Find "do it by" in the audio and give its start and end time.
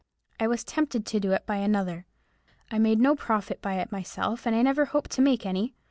1.19-1.57